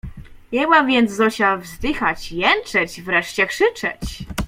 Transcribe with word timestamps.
Jęła 0.51 0.83
więc 0.83 1.11
Zosia 1.11 1.57
wzdychać, 1.57 2.31
jęczeć, 2.31 3.01
wreszcie 3.01 3.47
krzyczeć. 3.47 4.25